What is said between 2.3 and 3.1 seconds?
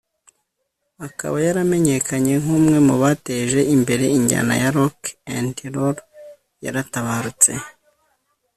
nk’umwe mu